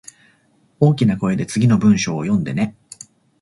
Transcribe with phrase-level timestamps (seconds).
[0.79, 2.75] 大きな声で次の文章を読んでね